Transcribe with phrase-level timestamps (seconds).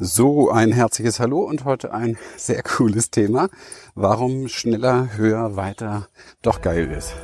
[0.00, 3.48] So, ein herzliches Hallo und heute ein sehr cooles Thema.
[3.96, 6.06] Warum schneller, höher, weiter
[6.40, 7.14] doch geil ist.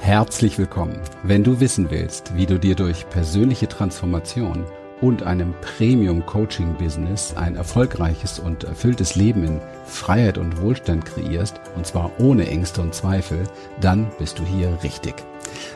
[0.00, 0.98] Herzlich willkommen.
[1.22, 4.64] Wenn du wissen willst, wie du dir durch persönliche Transformation
[5.02, 12.10] und einem Premium-Coaching-Business ein erfolgreiches und erfülltes Leben in Freiheit und Wohlstand kreierst, und zwar
[12.18, 13.44] ohne Ängste und Zweifel,
[13.82, 15.14] dann bist du hier richtig.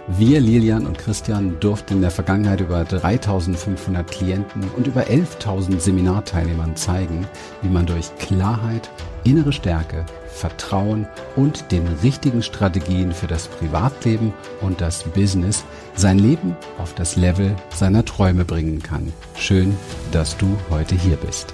[0.07, 6.77] Wir, Lilian und Christian, durften in der Vergangenheit über 3500 Klienten und über 11.000 Seminarteilnehmern
[6.77, 7.27] zeigen,
[7.63, 8.91] wie man durch Klarheit,
[9.25, 15.65] innere Stärke, Vertrauen und den richtigen Strategien für das Privatleben und das Business
[15.95, 19.13] sein Leben auf das Level seiner Träume bringen kann.
[19.37, 19.77] Schön,
[20.11, 21.53] dass du heute hier bist.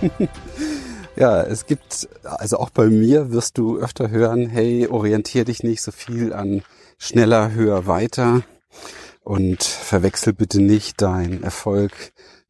[1.18, 5.82] Ja, es gibt, also auch bei mir wirst du öfter hören, hey, orientier dich nicht
[5.82, 6.62] so viel an
[6.98, 8.42] schneller, höher, weiter
[9.22, 11.92] und verwechsel bitte nicht deinen Erfolg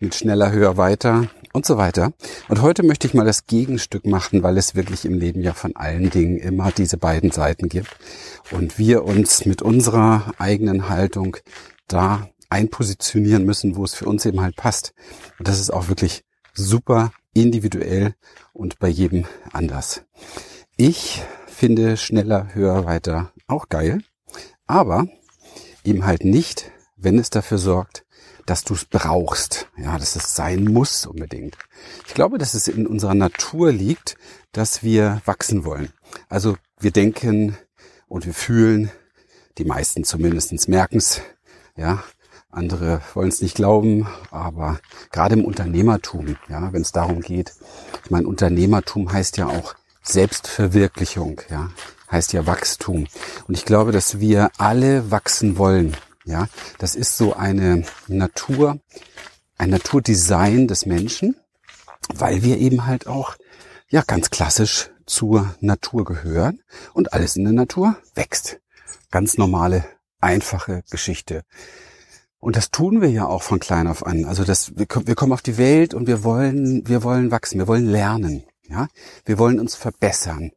[0.01, 2.13] mit schneller, höher, weiter und so weiter.
[2.49, 5.77] Und heute möchte ich mal das Gegenstück machen, weil es wirklich im Leben ja von
[5.77, 7.97] allen Dingen immer diese beiden Seiten gibt
[8.51, 11.37] und wir uns mit unserer eigenen Haltung
[11.89, 14.95] da einpositionieren müssen, wo es für uns eben halt passt.
[15.39, 16.23] Und das ist auch wirklich
[16.55, 18.15] super individuell
[18.53, 20.03] und bei jedem anders.
[20.77, 24.03] Ich finde schneller, höher, weiter auch geil,
[24.69, 25.09] aber
[25.83, 28.05] eben halt nicht, wenn es dafür sorgt,
[28.47, 31.57] dass du es brauchst, ja, dass es sein muss unbedingt.
[32.07, 34.17] Ich glaube, dass es in unserer Natur liegt,
[34.53, 35.93] dass wir wachsen wollen.
[36.29, 37.59] Also wir denken
[38.07, 38.91] und wir fühlen,
[39.59, 41.21] die meisten zumindestens merken es,
[41.77, 42.03] ja,
[42.51, 44.81] andere wollen es nicht glauben, aber
[45.13, 47.53] gerade im Unternehmertum, ja, wenn es darum geht,
[48.05, 51.71] ich meine, Unternehmertum heißt ja auch Selbstverwirklichung, ja,
[52.11, 53.07] heißt ja Wachstum.
[53.47, 56.47] Und ich glaube, dass wir alle wachsen wollen, ja.
[56.79, 58.79] Das ist so eine Natur,
[59.57, 61.37] ein Naturdesign des Menschen,
[62.15, 63.37] weil wir eben halt auch,
[63.89, 66.61] ja, ganz klassisch zur Natur gehören
[66.93, 68.61] und alles in der Natur wächst.
[69.11, 69.85] Ganz normale,
[70.21, 71.45] einfache Geschichte.
[72.41, 74.25] Und das tun wir ja auch von klein auf an.
[74.25, 77.87] Also das, wir, kommen auf die Welt und wir wollen, wir wollen wachsen, wir wollen
[77.87, 78.45] lernen.
[78.69, 78.89] Ja,
[79.25, 80.53] wir wollen uns verbessern,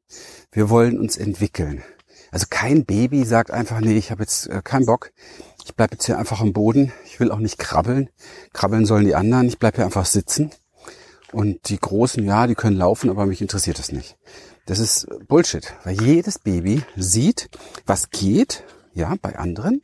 [0.52, 1.82] wir wollen uns entwickeln.
[2.32, 5.12] Also kein Baby sagt einfach, nee, ich habe jetzt äh, keinen Bock,
[5.66, 8.10] ich bleib jetzt hier einfach am Boden, ich will auch nicht krabbeln.
[8.54, 10.52] Krabbeln sollen die anderen, ich bleib hier einfach sitzen.
[11.32, 14.18] Und die Großen, ja, die können laufen, aber mich interessiert das nicht.
[14.66, 17.50] Das ist Bullshit, weil jedes Baby sieht,
[17.86, 18.64] was geht,
[18.94, 19.82] ja, bei anderen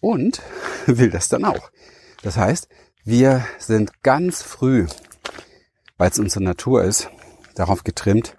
[0.00, 0.42] und
[0.86, 1.70] will das dann auch.
[2.22, 2.68] Das heißt,
[3.04, 4.86] wir sind ganz früh,
[5.96, 7.10] weil es unsere Natur ist,
[7.60, 8.36] darauf getrimmt,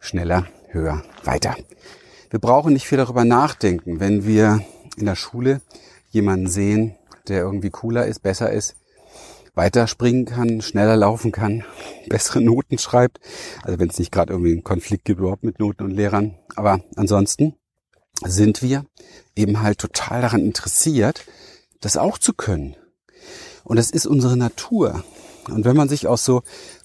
[0.00, 1.54] schneller, höher, weiter.
[2.30, 4.64] Wir brauchen nicht viel darüber nachdenken, wenn wir
[4.96, 5.60] in der Schule
[6.10, 6.96] jemanden sehen,
[7.28, 8.76] der irgendwie cooler ist, besser ist,
[9.54, 11.64] weiter springen kann, schneller laufen kann,
[12.08, 13.20] bessere Noten schreibt.
[13.62, 16.38] Also wenn es nicht gerade irgendwie einen Konflikt gibt überhaupt mit Noten und Lehrern.
[16.56, 17.56] Aber ansonsten
[18.24, 18.86] sind wir
[19.36, 21.26] eben halt total daran interessiert,
[21.80, 22.76] das auch zu können.
[23.62, 25.04] Und das ist unsere Natur.
[25.50, 26.42] Und wenn man sich aus so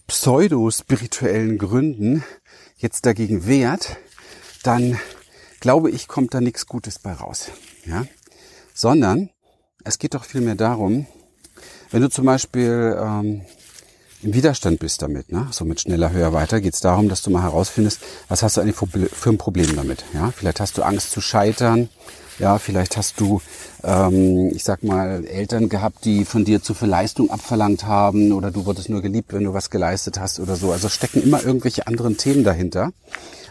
[0.09, 2.23] pseudo-spirituellen Gründen
[2.77, 3.97] jetzt dagegen wehrt,
[4.63, 4.99] dann
[5.59, 7.51] glaube ich, kommt da nichts Gutes bei raus.
[7.85, 8.05] Ja?
[8.73, 9.29] Sondern
[9.83, 11.05] es geht doch vielmehr darum,
[11.91, 13.45] wenn du zum Beispiel ähm,
[14.21, 15.47] im Widerstand bist damit, ne?
[15.51, 18.61] so mit schneller, höher, weiter, geht es darum, dass du mal herausfindest, was hast du
[18.61, 20.03] eigentlich für ein Problem damit.
[20.13, 20.31] Ja?
[20.35, 21.89] Vielleicht hast du Angst zu scheitern,
[22.39, 23.41] ja, vielleicht hast du,
[23.83, 28.49] ähm, ich sag mal, Eltern gehabt, die von dir zu viel Leistung abverlangt haben oder
[28.49, 30.71] du wurdest nur geliebt, wenn du was geleistet hast oder so.
[30.71, 32.91] Also stecken immer irgendwelche anderen Themen dahinter.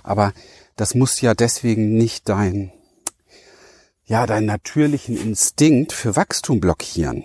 [0.02, 0.32] Aber
[0.76, 2.72] das muss ja deswegen nicht dein,
[4.06, 7.24] ja, deinen natürlichen Instinkt für Wachstum blockieren.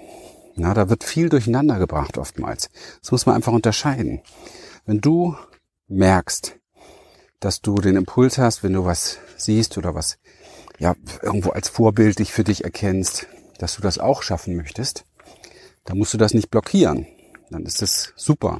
[0.56, 2.70] Na, da wird viel durcheinander gebracht oftmals.
[3.02, 4.22] Das muss man einfach unterscheiden.
[4.86, 5.36] Wenn du
[5.88, 6.60] merkst,
[7.40, 10.18] dass du den Impuls hast, wenn du was siehst oder was
[10.80, 13.28] ja irgendwo als vorbildlich für dich erkennst,
[13.58, 15.06] dass du das auch schaffen möchtest,
[15.86, 17.08] dann musst du das nicht blockieren.
[17.50, 18.60] Dann ist das super.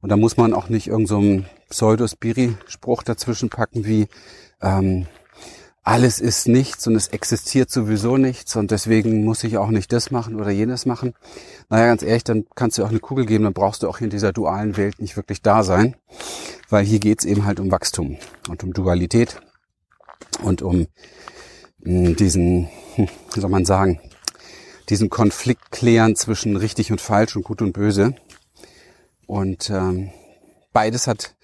[0.00, 4.08] Und da muss man auch nicht irgendeinen so Pseudo-Spiri-Spruch dazwischen packen wie
[4.60, 5.06] ähm,
[5.90, 10.12] alles ist nichts und es existiert sowieso nichts und deswegen muss ich auch nicht das
[10.12, 11.14] machen oder jenes machen.
[11.68, 14.08] Naja, ganz ehrlich, dann kannst du auch eine Kugel geben, dann brauchst du auch in
[14.08, 15.96] dieser dualen Welt nicht wirklich da sein,
[16.68, 19.40] weil hier geht's eben halt um Wachstum und um Dualität
[20.44, 20.86] und um
[21.82, 24.00] hm, diesen, hm, wie soll man sagen,
[24.90, 28.14] diesen Konflikt klären zwischen richtig und falsch und gut und böse.
[29.26, 30.12] Und ähm,
[30.72, 31.34] beides hat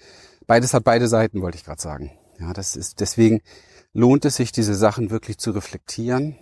[0.45, 2.11] beides hat beide Seiten, wollte ich gerade sagen.
[2.39, 3.41] Ja, das ist deswegen
[3.97, 6.35] lohnt es sich, diese Sachen wirklich zu reflektieren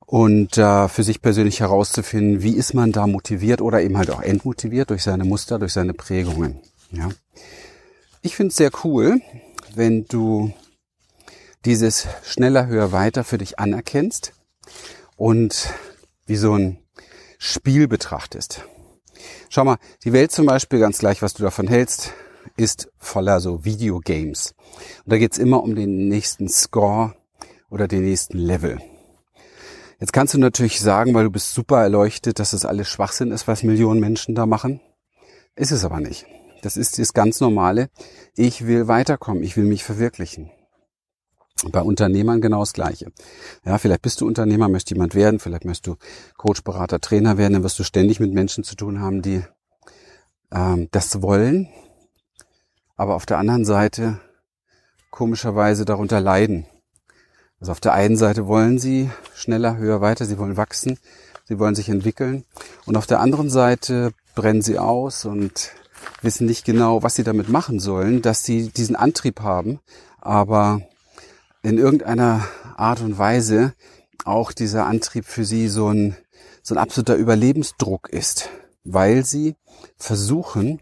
[0.00, 4.20] und äh, für sich persönlich herauszufinden, wie ist man da motiviert oder eben halt auch
[4.20, 6.60] entmotiviert durch seine Muster, durch seine Prägungen.
[6.90, 7.08] Ja.
[8.20, 9.22] Ich finde es sehr cool,
[9.74, 10.52] wenn du
[11.64, 14.34] dieses schneller, höher, weiter für dich anerkennst
[15.16, 15.72] und
[16.26, 16.78] wie so ein
[17.38, 18.66] Spiel betrachtest.
[19.48, 22.12] Schau mal, die Welt zum Beispiel, ganz gleich, was du davon hältst,
[22.56, 24.54] ist voller so Videogames.
[25.04, 27.14] Und da geht's immer um den nächsten Score
[27.70, 28.78] oder den nächsten Level.
[29.98, 33.46] Jetzt kannst du natürlich sagen, weil du bist super erleuchtet, dass das alles Schwachsinn ist,
[33.46, 34.80] was Millionen Menschen da machen.
[35.54, 36.26] Ist es aber nicht.
[36.62, 37.88] Das ist das ganz normale.
[38.34, 39.42] Ich will weiterkommen.
[39.42, 40.50] Ich will mich verwirklichen.
[41.70, 43.12] Bei Unternehmern genau das Gleiche.
[43.64, 45.96] Ja, vielleicht bist du Unternehmer, möchtest jemand werden, vielleicht möchtest du
[46.36, 49.44] Coach, Berater, Trainer werden, dann wirst du ständig mit Menschen zu tun haben, die
[50.50, 51.68] ähm, das wollen,
[53.02, 54.20] aber auf der anderen Seite
[55.10, 56.66] komischerweise darunter leiden.
[57.58, 61.00] Also auf der einen Seite wollen sie schneller, höher, weiter, sie wollen wachsen,
[61.42, 62.44] sie wollen sich entwickeln
[62.86, 65.72] und auf der anderen Seite brennen sie aus und
[66.20, 69.80] wissen nicht genau, was sie damit machen sollen, dass sie diesen Antrieb haben,
[70.20, 70.82] aber
[71.64, 72.46] in irgendeiner
[72.76, 73.74] Art und Weise
[74.24, 76.16] auch dieser Antrieb für sie so ein,
[76.62, 78.48] so ein absoluter Überlebensdruck ist,
[78.84, 79.56] weil sie
[79.96, 80.80] versuchen,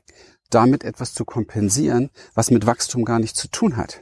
[0.50, 4.00] damit etwas zu kompensieren, was mit Wachstum gar nichts zu tun hat.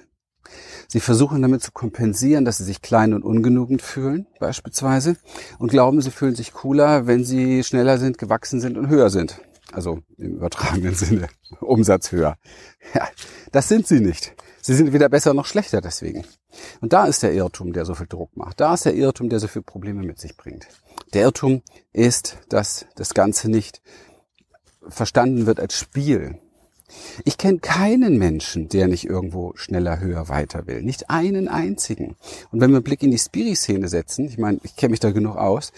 [0.88, 5.16] Sie versuchen damit zu kompensieren, dass sie sich klein und ungenügend fühlen, beispielsweise,
[5.58, 9.40] und glauben, sie fühlen sich cooler, wenn sie schneller sind, gewachsen sind und höher sind.
[9.70, 11.28] Also im übertragenen Sinne,
[11.60, 12.38] Umsatz höher.
[12.94, 13.08] Ja,
[13.52, 14.34] das sind sie nicht.
[14.62, 16.24] Sie sind weder besser noch schlechter deswegen.
[16.80, 18.60] Und da ist der Irrtum, der so viel Druck macht.
[18.60, 20.66] Da ist der Irrtum, der so viele Probleme mit sich bringt.
[21.12, 21.62] Der Irrtum
[21.92, 23.82] ist, dass das Ganze nicht
[24.88, 26.38] verstanden wird als Spiel.
[27.24, 30.82] Ich kenne keinen Menschen, der nicht irgendwo schneller, höher, weiter will.
[30.82, 32.16] Nicht einen einzigen.
[32.50, 35.10] Und wenn wir einen Blick in die Spiri-Szene setzen, ich meine, ich kenne mich da
[35.10, 35.72] genug aus,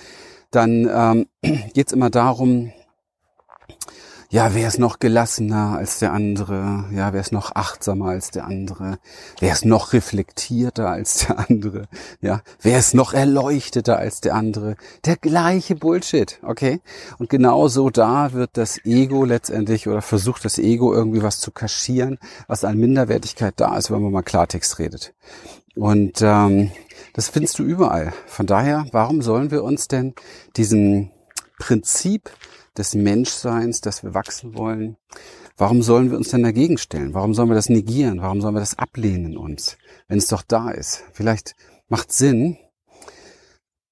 [0.51, 1.27] dann ähm,
[1.75, 2.73] geht es immer darum,
[4.33, 6.85] ja, wer ist noch gelassener als der andere?
[6.93, 9.01] Ja, wer ist noch achtsamer als der andere?
[9.41, 11.89] Wer ist noch reflektierter als der andere?
[12.21, 14.77] Ja, wer ist noch erleuchteter als der andere?
[15.05, 16.81] Der gleiche Bullshit, okay?
[17.19, 22.19] Und genauso da wird das Ego letztendlich oder versucht das Ego irgendwie was zu kaschieren,
[22.47, 25.13] was an Minderwertigkeit da ist, wenn man mal Klartext redet.
[25.75, 26.71] Und ähm,
[27.15, 28.13] das findest du überall.
[28.27, 30.15] Von daher, warum sollen wir uns denn
[30.57, 31.11] diesem
[31.59, 32.31] Prinzip
[32.77, 34.97] des Menschseins, dass wir wachsen wollen.
[35.57, 37.15] Warum sollen wir uns denn dagegen stellen?
[37.15, 38.23] Warum sollen wir das negieren?
[38.23, 39.77] Warum sollen wir das ablehnen uns,
[40.09, 41.05] wenn es doch da ist?
[41.13, 41.55] Vielleicht
[41.89, 42.57] macht Sinn,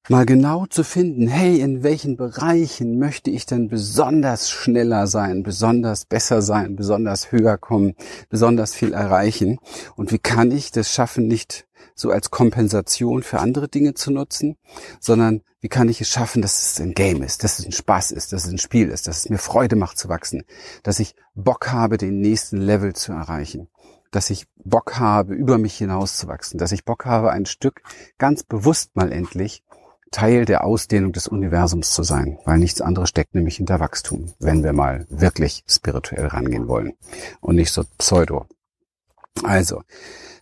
[0.09, 6.05] mal genau zu finden, hey, in welchen Bereichen möchte ich denn besonders schneller sein, besonders
[6.05, 7.95] besser sein, besonders höher kommen,
[8.31, 9.59] besonders viel erreichen?
[9.97, 14.57] Und wie kann ich das schaffen, nicht so als Kompensation für andere Dinge zu nutzen,
[15.01, 18.13] sondern wie kann ich es schaffen, dass es ein Game ist, dass es ein Spaß
[18.13, 20.45] ist, dass es ein Spiel ist, dass es mir Freude macht zu wachsen,
[20.85, 23.69] dass ich Bock habe, den nächsten Level zu erreichen,
[24.13, 27.83] dass ich Bock habe, über mich hinauszuwachsen, dass ich Bock habe, ein Stück
[28.17, 29.65] ganz bewusst mal endlich
[30.11, 34.65] Teil der Ausdehnung des Universums zu sein, weil nichts anderes steckt nämlich hinter Wachstum, wenn
[34.65, 36.95] wir mal wirklich spirituell rangehen wollen
[37.41, 38.47] und nicht so pseudo.
[39.43, 39.83] Also,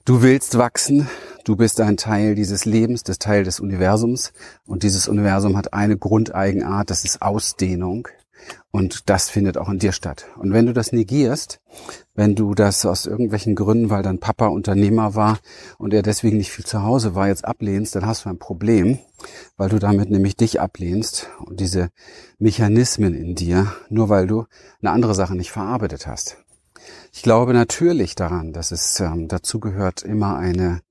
[0.04, 1.08] du willst wachsen,
[1.46, 4.32] Du bist ein Teil dieses Lebens, des Teil des Universums.
[4.66, 8.08] Und dieses Universum hat eine Grundeigenart, das ist Ausdehnung.
[8.72, 10.26] Und das findet auch in dir statt.
[10.38, 11.60] Und wenn du das negierst,
[12.16, 15.38] wenn du das aus irgendwelchen Gründen, weil dein Papa Unternehmer war
[15.78, 18.98] und er deswegen nicht viel zu Hause war, jetzt ablehnst, dann hast du ein Problem,
[19.56, 21.90] weil du damit nämlich dich ablehnst und diese
[22.38, 24.46] Mechanismen in dir, nur weil du
[24.80, 26.38] eine andere Sache nicht verarbeitet hast.
[27.12, 30.82] Ich glaube natürlich daran, dass es ähm, dazu gehört, immer eine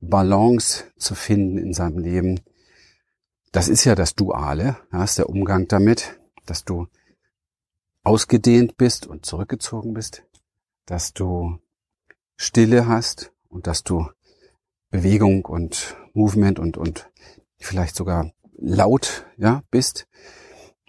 [0.00, 2.40] Balance zu finden in seinem Leben.
[3.52, 6.88] Das ist ja das Duale, ja, ist der Umgang damit, dass du
[8.02, 10.24] ausgedehnt bist und zurückgezogen bist,
[10.86, 11.58] dass du
[12.36, 14.08] Stille hast und dass du
[14.90, 17.10] Bewegung und Movement und, und
[17.66, 20.06] vielleicht sogar laut, ja, bist,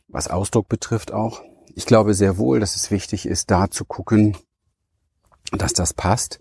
[0.07, 1.41] was Ausdruck betrifft auch.
[1.73, 4.37] Ich glaube sehr wohl, dass es wichtig ist, da zu gucken,
[5.51, 6.39] dass das passt.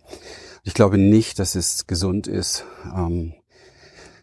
[0.62, 3.34] Ich glaube nicht, dass es gesund ist, ähm,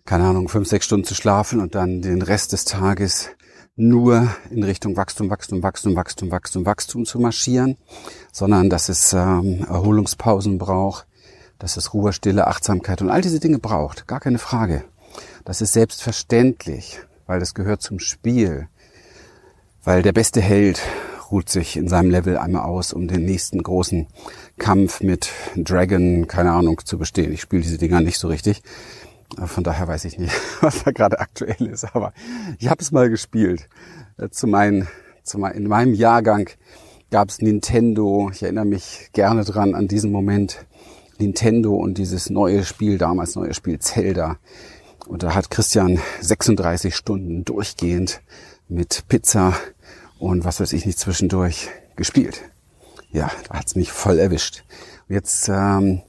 [0.05, 3.29] keine Ahnung, fünf, sechs Stunden zu schlafen und dann den Rest des Tages
[3.75, 7.77] nur in Richtung Wachstum, Wachstum, Wachstum, Wachstum, Wachstum, Wachstum zu marschieren,
[8.31, 11.07] sondern dass es ähm, Erholungspausen braucht,
[11.59, 14.07] dass es Ruhe, Stille, Achtsamkeit und all diese Dinge braucht.
[14.07, 14.83] Gar keine Frage.
[15.45, 18.67] Das ist selbstverständlich, weil das gehört zum Spiel,
[19.83, 20.81] weil der beste Held
[21.31, 24.07] ruht sich in seinem Level einmal aus, um den nächsten großen
[24.59, 27.31] Kampf mit Dragon, keine Ahnung, zu bestehen.
[27.31, 28.61] Ich spiele diese Dinger nicht so richtig.
[29.45, 32.13] Von daher weiß ich nicht, was da gerade aktuell ist, aber
[32.59, 33.67] ich habe es mal gespielt.
[34.17, 34.87] Äh, zu meinen,
[35.23, 36.49] zu mein, in meinem Jahrgang
[37.09, 38.29] gab es Nintendo.
[38.31, 40.65] Ich erinnere mich gerne dran an diesen Moment.
[41.17, 44.37] Nintendo und dieses neue Spiel, damals neue Spiel Zelda.
[45.11, 48.21] Und da hat Christian 36 Stunden durchgehend
[48.69, 49.57] mit Pizza
[50.19, 52.43] und was weiß ich nicht zwischendurch gespielt.
[53.11, 54.63] Ja, da hat's mich voll erwischt.
[55.09, 56.01] Und jetzt ähm,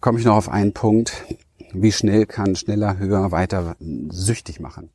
[0.00, 1.12] komme ich noch auf einen Punkt.
[1.72, 3.76] Wie schnell kann schneller, höher, weiter
[4.08, 4.90] süchtig machen?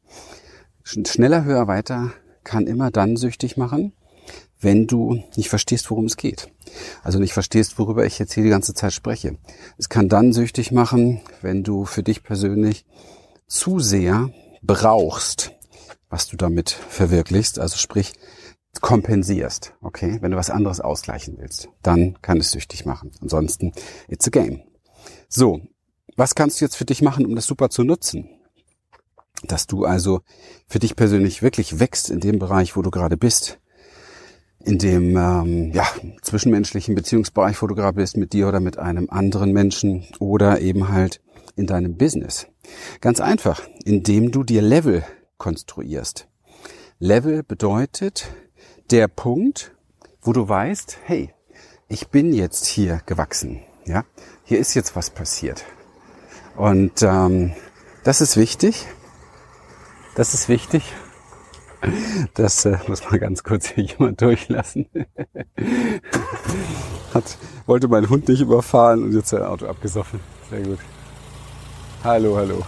[0.84, 2.12] Schneller, höher, weiter
[2.44, 3.94] kann immer dann süchtig machen,
[4.60, 6.52] wenn du nicht verstehst, worum es geht.
[7.02, 9.38] Also nicht verstehst, worüber ich jetzt hier die ganze Zeit spreche.
[9.78, 12.86] Es kann dann süchtig machen, wenn du für dich persönlich
[13.54, 14.32] zu sehr
[14.64, 15.52] brauchst,
[16.10, 18.14] was du damit verwirklichst, also sprich
[18.82, 20.18] kompensierst, okay?
[20.22, 23.12] Wenn du was anderes ausgleichen willst, dann kann es süchtig machen.
[23.22, 23.72] Ansonsten,
[24.08, 24.64] it's a game.
[25.30, 25.62] So,
[26.18, 28.28] was kannst du jetzt für dich machen, um das super zu nutzen?
[29.44, 30.22] Dass du also
[30.68, 33.60] für dich persönlich wirklich wächst in dem Bereich, wo du gerade bist.
[34.66, 35.86] In dem ähm, ja,
[36.24, 40.90] zwischenmenschlichen Beziehungsbereich, wo du gerade bist, mit dir oder mit einem anderen Menschen oder eben
[40.90, 41.22] halt
[41.56, 42.48] in deinem Business.
[43.02, 45.04] Ganz einfach, indem du dir Level
[45.38, 46.28] konstruierst.
[47.00, 48.28] Level bedeutet
[48.92, 49.76] der Punkt,
[50.22, 51.34] wo du weißt, hey,
[51.88, 53.62] ich bin jetzt hier gewachsen.
[53.86, 54.06] Ja,
[54.44, 55.66] hier ist jetzt was passiert.
[56.56, 57.54] Und ähm,
[58.04, 58.86] das ist wichtig.
[60.16, 60.94] Das ist wichtig.
[62.36, 64.88] Das äh, muss man ganz kurz hier jemand durchlassen.
[67.14, 70.20] Hat, wollte mein Hund nicht überfahren und jetzt sein Auto abgesoffen.
[70.50, 70.80] Sehr gut.
[72.04, 72.62] Hallo, hallo.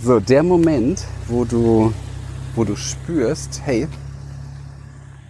[0.00, 1.92] So, der Moment, wo du,
[2.54, 3.88] wo du spürst, hey,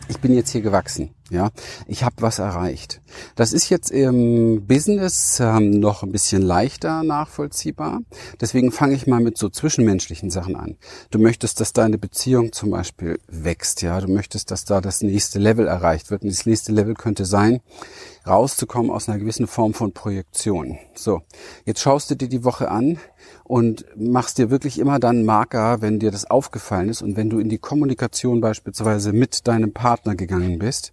[0.08, 1.08] ich bin jetzt hier gewachsen.
[1.30, 1.50] Ja,
[1.86, 3.02] ich habe was erreicht.
[3.36, 8.00] Das ist jetzt im Business ähm, noch ein bisschen leichter nachvollziehbar.
[8.40, 10.76] Deswegen fange ich mal mit so zwischenmenschlichen Sachen an.
[11.10, 13.82] Du möchtest, dass deine Beziehung zum Beispiel wächst.
[13.82, 16.22] Ja, du möchtest, dass da das nächste Level erreicht wird.
[16.22, 17.60] Und das nächste Level könnte sein,
[18.26, 20.78] rauszukommen aus einer gewissen Form von Projektion.
[20.94, 21.22] So,
[21.64, 22.98] jetzt schaust du dir die Woche an
[23.44, 27.38] und machst dir wirklich immer dann Marker, wenn dir das aufgefallen ist und wenn du
[27.38, 30.92] in die Kommunikation beispielsweise mit deinem Partner gegangen bist,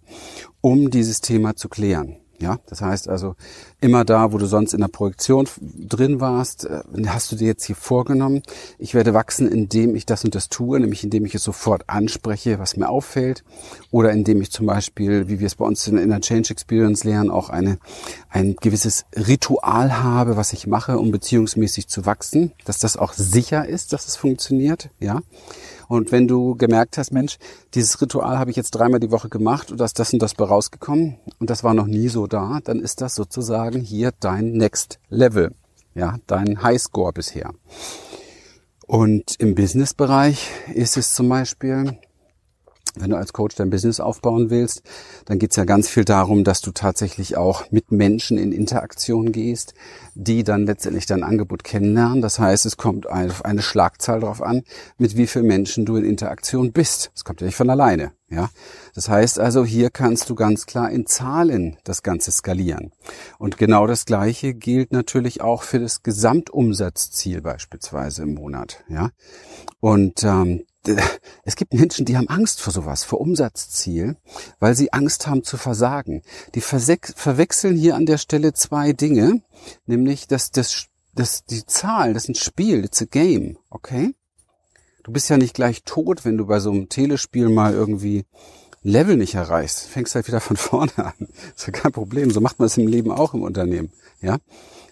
[0.60, 2.16] um dieses Thema zu klären.
[2.38, 3.34] Ja, das heißt also,
[3.80, 7.64] immer da, wo du sonst in der Projektion drin warst, äh, hast du dir jetzt
[7.64, 8.42] hier vorgenommen,
[8.78, 12.58] ich werde wachsen, indem ich das und das tue, nämlich indem ich es sofort anspreche,
[12.58, 13.42] was mir auffällt,
[13.90, 17.30] oder indem ich zum Beispiel, wie wir es bei uns in der Change Experience lernen,
[17.30, 17.78] auch eine,
[18.28, 23.66] ein gewisses Ritual habe, was ich mache, um beziehungsmäßig zu wachsen, dass das auch sicher
[23.66, 25.20] ist, dass es funktioniert, ja.
[25.88, 27.38] Und wenn du gemerkt hast, Mensch,
[27.74, 30.34] dieses Ritual habe ich jetzt dreimal die Woche gemacht und da ist das und das
[30.34, 34.52] bei rausgekommen und das war noch nie so da, dann ist das sozusagen hier dein
[34.52, 35.52] Next Level.
[35.94, 37.52] Ja, dein Highscore bisher.
[38.86, 41.98] Und im Business-Bereich ist es zum Beispiel,
[42.96, 44.82] wenn du als Coach dein Business aufbauen willst,
[45.26, 49.32] dann geht es ja ganz viel darum, dass du tatsächlich auch mit Menschen in Interaktion
[49.32, 49.74] gehst,
[50.14, 52.22] die dann letztendlich dein Angebot kennenlernen.
[52.22, 54.62] Das heißt, es kommt auf eine Schlagzahl drauf an,
[54.98, 57.10] mit wie vielen Menschen du in Interaktion bist.
[57.14, 58.12] Das kommt ja nicht von alleine.
[58.28, 58.50] Ja,
[58.92, 62.90] das heißt also, hier kannst du ganz klar in Zahlen das Ganze skalieren.
[63.38, 68.82] Und genau das Gleiche gilt natürlich auch für das Gesamtumsatzziel beispielsweise im Monat.
[68.88, 69.10] Ja,
[69.78, 70.64] und ähm,
[71.44, 74.16] es gibt Menschen, die haben Angst vor sowas, vor Umsatzziel,
[74.58, 76.22] weil sie Angst haben zu versagen.
[76.54, 79.42] Die verwechseln hier an der Stelle zwei Dinge,
[79.86, 84.14] nämlich dass das, das, die Zahl, das ist ein Spiel, it's a game, okay?
[85.02, 88.24] Du bist ja nicht gleich tot, wenn du bei so einem Telespiel mal irgendwie
[88.82, 89.86] Level nicht erreichst.
[89.86, 91.28] Fängst halt wieder von vorne an.
[91.54, 92.30] Ist ja kein Problem.
[92.30, 94.38] So macht man es im Leben auch im Unternehmen, ja?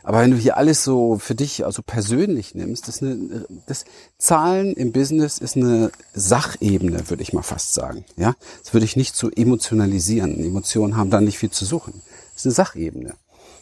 [0.04, 3.86] Aber wenn du hier alles so für dich also persönlich nimmst, das, eine, das
[4.18, 8.04] Zahlen im Business ist eine Sachebene, würde ich mal fast sagen.
[8.16, 10.38] Ja, das würde ich nicht so emotionalisieren.
[10.38, 12.02] Emotionen haben da nicht viel zu suchen.
[12.34, 13.14] Das ist eine Sachebene.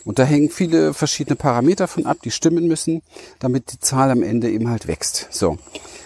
[0.04, 3.02] Und da hängen viele verschiedene Parameter von ab, die stimmen müssen,
[3.38, 5.28] damit die Zahl am Ende eben halt wächst.
[5.30, 5.58] So.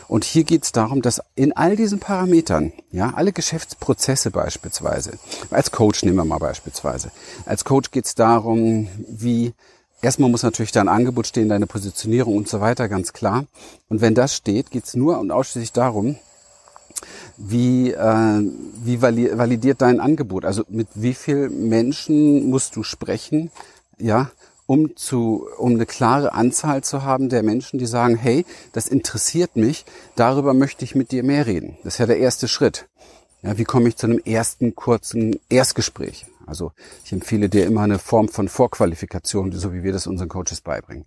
[0.06, 5.12] Und hier geht es darum, dass in all diesen Parametern, ja, alle Geschäftsprozesse beispielsweise,
[5.50, 7.10] als Coach nehmen wir mal beispielsweise,
[7.46, 9.54] als Coach geht es darum, wie
[10.02, 13.46] Erstmal muss natürlich dein Angebot stehen, deine Positionierung und so weiter, ganz klar.
[13.88, 16.16] Und wenn das steht, geht's nur und ausschließlich darum,
[17.36, 18.42] wie, äh,
[18.84, 20.44] wie validiert dein Angebot?
[20.44, 23.50] Also mit wie vielen Menschen musst du sprechen,
[23.98, 24.30] ja,
[24.66, 29.56] um zu, um eine klare Anzahl zu haben der Menschen, die sagen, hey, das interessiert
[29.56, 29.84] mich,
[30.16, 31.76] darüber möchte ich mit dir mehr reden.
[31.84, 32.88] Das ist ja der erste Schritt.
[33.42, 36.26] Ja, wie komme ich zu einem ersten kurzen Erstgespräch?
[36.46, 36.72] Also
[37.04, 41.06] ich empfehle dir immer eine Form von Vorqualifikation, so wie wir das unseren Coaches beibringen.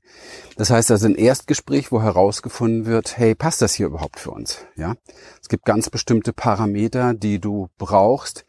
[0.57, 4.65] Das heißt also ein Erstgespräch, wo herausgefunden wird, hey, passt das hier überhaupt für uns?
[4.75, 4.95] Ja,
[5.41, 8.45] es gibt ganz bestimmte Parameter, die du brauchst,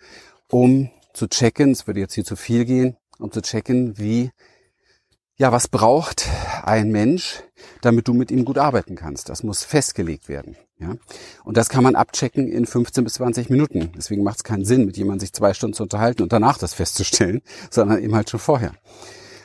[0.48, 1.70] um zu checken.
[1.70, 4.30] Es würde jetzt hier zu viel gehen, um zu checken, wie
[5.40, 6.28] ja, was braucht
[6.64, 7.42] ein Mensch,
[7.80, 9.30] damit du mit ihm gut arbeiten kannst?
[9.30, 10.54] Das muss festgelegt werden.
[10.78, 10.96] Ja?
[11.44, 13.90] Und das kann man abchecken in 15 bis 20 Minuten.
[13.96, 16.74] Deswegen macht es keinen Sinn, mit jemandem sich zwei Stunden zu unterhalten und danach das
[16.74, 18.72] festzustellen, sondern eben halt schon vorher.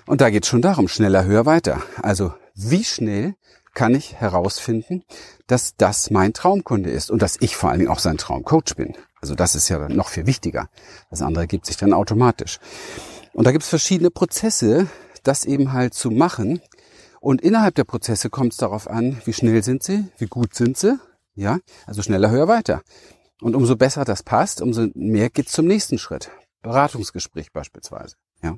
[0.06, 1.82] Und da geht es schon darum, schneller, höher, weiter.
[2.02, 3.36] Also wie schnell
[3.74, 5.06] kann ich herausfinden,
[5.48, 8.98] dass das mein Traumkunde ist und dass ich vor allen Dingen auch sein Traumcoach bin.
[9.22, 10.68] Also das ist ja noch viel wichtiger.
[11.10, 12.60] Das andere gibt sich dann automatisch.
[13.32, 14.88] Und da gibt es verschiedene Prozesse,
[15.28, 16.62] das eben halt zu machen.
[17.20, 20.78] Und innerhalb der Prozesse kommt es darauf an, wie schnell sind sie, wie gut sind
[20.78, 21.00] sie,
[21.36, 22.82] ja, also schneller, höher, weiter.
[23.42, 26.30] Und umso besser das passt, umso mehr geht's zum nächsten Schritt.
[26.62, 28.58] Beratungsgespräch beispielsweise, ja.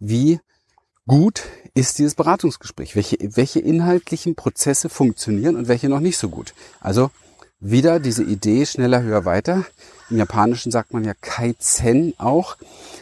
[0.00, 0.40] Wie
[1.06, 1.42] gut
[1.74, 2.96] ist dieses Beratungsgespräch?
[2.96, 6.54] Welche, welche inhaltlichen Prozesse funktionieren und welche noch nicht so gut?
[6.80, 7.10] Also
[7.60, 9.64] wieder diese Idee schneller, höher, weiter.
[10.10, 12.56] Im Japanischen sagt man ja Kaizen auch.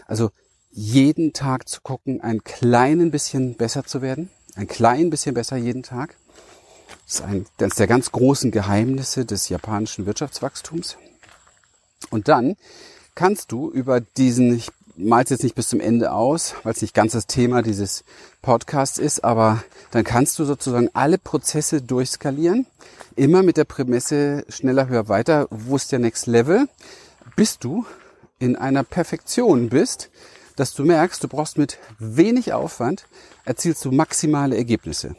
[0.07, 0.31] Also
[0.71, 4.31] jeden Tag zu gucken, ein kleinen bisschen besser zu werden.
[4.55, 6.17] Ein klein bisschen besser jeden Tag.
[7.07, 10.97] Das ist ein, eines der ganz großen Geheimnisse des japanischen Wirtschaftswachstums.
[12.11, 12.57] Und dann
[13.15, 16.95] kannst du über diesen, ich mal jetzt nicht bis zum Ende aus, weil es nicht
[16.95, 18.05] ganz das Thema dieses
[18.43, 22.67] Podcasts ist, aber dann kannst du sozusagen alle Prozesse durchskalieren.
[23.17, 25.47] Immer mit der Prämisse schneller, höher, weiter.
[25.51, 26.69] Wo ist der Next Level?
[27.37, 27.87] Bis du
[28.39, 30.11] in einer Perfektion bist,
[30.61, 33.07] dass du merkst, du brauchst mit wenig Aufwand,
[33.47, 35.17] erzielst du maximale Ergebnisse.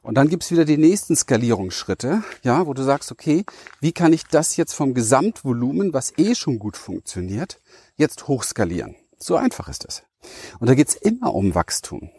[0.00, 3.44] Und dann gibt's wieder die nächsten Skalierungsschritte, ja, wo du sagst, okay,
[3.80, 7.60] wie kann ich das jetzt vom Gesamtvolumen, was eh schon gut funktioniert,
[7.96, 8.96] jetzt hochskalieren?
[9.18, 10.04] So einfach ist das.
[10.58, 12.10] Und da geht's immer um Wachstum.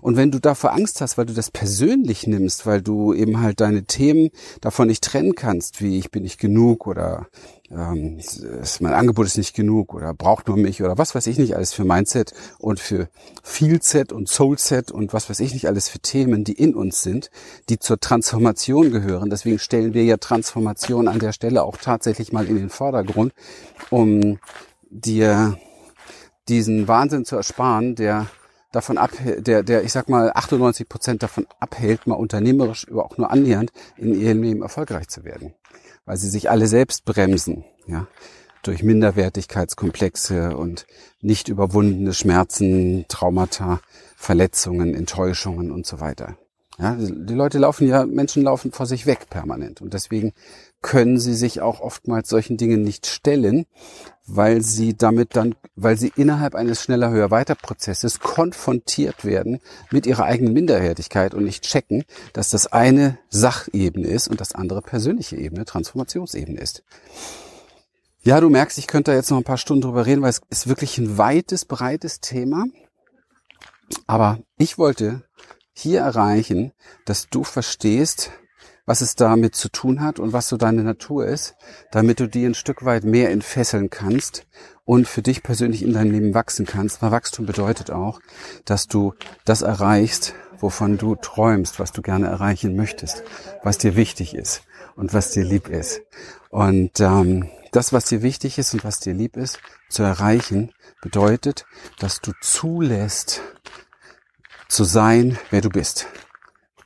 [0.00, 3.60] Und wenn du davor Angst hast, weil du das persönlich nimmst, weil du eben halt
[3.60, 7.28] deine Themen davon nicht trennen kannst, wie ich bin nicht genug oder
[7.70, 8.20] ähm,
[8.80, 11.72] mein Angebot ist nicht genug oder braucht nur mich oder was weiß ich nicht alles
[11.72, 13.08] für Mindset und für
[13.44, 17.30] Feelset und Soulset und was weiß ich nicht alles für Themen, die in uns sind,
[17.68, 19.30] die zur Transformation gehören.
[19.30, 23.32] Deswegen stellen wir ja Transformation an der Stelle auch tatsächlich mal in den Vordergrund,
[23.90, 24.40] um
[24.90, 25.56] dir
[26.48, 28.26] diesen Wahnsinn zu ersparen, der
[28.72, 33.16] davon ab, der, der, ich sag mal, 98 Prozent davon abhält, mal unternehmerisch über auch
[33.16, 35.54] nur annähernd in ihrem Leben erfolgreich zu werden.
[36.04, 38.06] Weil sie sich alle selbst bremsen, ja,
[38.62, 40.86] durch Minderwertigkeitskomplexe und
[41.20, 43.80] nicht überwundene Schmerzen, Traumata,
[44.16, 46.36] Verletzungen, Enttäuschungen und so weiter.
[46.78, 49.82] Ja, die Leute laufen ja, Menschen laufen vor sich weg permanent.
[49.82, 50.32] Und deswegen
[50.82, 53.66] können sie sich auch oftmals solchen Dingen nicht stellen,
[54.26, 60.06] weil sie damit dann, weil sie innerhalb eines schneller, höher, weiter Prozesses konfrontiert werden mit
[60.06, 65.36] ihrer eigenen Minderwertigkeit und nicht checken, dass das eine Sachebene ist und das andere persönliche
[65.36, 66.82] Ebene, Transformationsebene ist.
[68.22, 70.42] Ja, du merkst, ich könnte da jetzt noch ein paar Stunden drüber reden, weil es
[70.50, 72.66] ist wirklich ein weites, breites Thema.
[74.06, 75.22] Aber ich wollte
[75.72, 76.72] hier erreichen,
[77.06, 78.30] dass du verstehst,
[78.90, 81.54] was es damit zu tun hat und was so deine Natur ist,
[81.92, 84.48] damit du die ein Stück weit mehr entfesseln kannst
[84.84, 87.00] und für dich persönlich in deinem Leben wachsen kannst.
[87.00, 88.18] Weil Wachstum bedeutet auch,
[88.64, 93.22] dass du das erreichst, wovon du träumst, was du gerne erreichen möchtest,
[93.62, 94.62] was dir wichtig ist
[94.96, 96.00] und was dir lieb ist.
[96.48, 101.64] Und ähm, das, was dir wichtig ist und was dir lieb ist, zu erreichen, bedeutet,
[102.00, 103.40] dass du zulässt,
[104.66, 106.08] zu sein, wer du bist.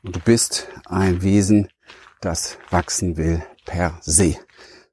[0.03, 1.71] Und du bist ein Wesen,
[2.25, 4.37] das wachsen will per se.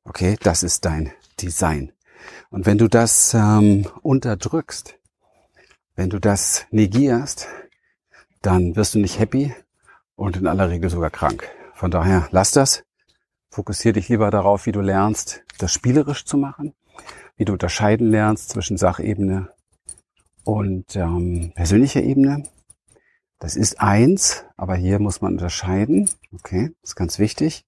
[0.03, 1.91] Okay, das ist dein Design.
[2.49, 4.97] Und wenn du das ähm, unterdrückst,
[5.95, 7.47] wenn du das negierst,
[8.41, 9.53] dann wirst du nicht happy
[10.15, 11.47] und in aller Regel sogar krank.
[11.73, 12.83] Von daher lass das.
[13.49, 16.73] Fokussier dich lieber darauf, wie du lernst, das spielerisch zu machen,
[17.35, 19.49] wie du unterscheiden lernst zwischen Sachebene
[20.43, 22.43] und ähm, persönlicher Ebene
[23.41, 26.09] das ist eins, aber hier muss man unterscheiden.
[26.31, 27.65] Okay, ist ganz wichtig,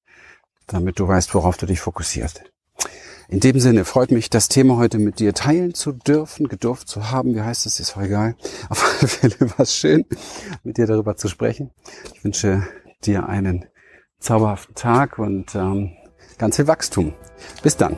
[0.67, 2.43] damit du weißt, worauf du dich fokussierst.
[3.27, 7.09] In dem Sinne freut mich, das Thema heute mit dir teilen zu dürfen, gedurft zu
[7.09, 7.33] haben.
[7.33, 7.79] Wie heißt das?
[7.79, 8.35] Ist auch egal.
[8.69, 10.05] Auf alle Fälle war es schön,
[10.63, 11.71] mit dir darüber zu sprechen.
[12.13, 12.67] Ich wünsche
[13.03, 13.65] dir einen
[14.19, 15.93] zauberhaften Tag und ähm,
[16.37, 17.15] ganz viel Wachstum.
[17.63, 17.97] Bis dann.